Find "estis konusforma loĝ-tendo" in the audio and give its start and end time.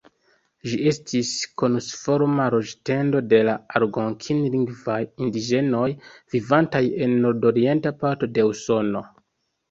0.91-3.19